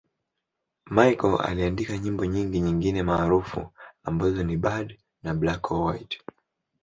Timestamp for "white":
5.91-6.19